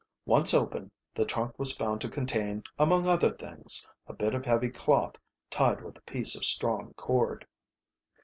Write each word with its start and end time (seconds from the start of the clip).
Once 0.25 0.51
open 0.55 0.89
the 1.13 1.25
trunk 1.27 1.53
was 1.59 1.77
found 1.77 2.01
to 2.01 2.09
contain, 2.09 2.63
among 2.79 3.05
other 3.07 3.29
things, 3.29 3.85
a 4.07 4.13
bit 4.13 4.33
of 4.33 4.43
heavy 4.45 4.69
cloth 4.71 5.17
tied 5.51 5.83
with 5.83 5.95
a 5.95 6.01
piece 6.01 6.35
of 6.35 6.43
strong 6.43 6.91
cord. 6.95 7.45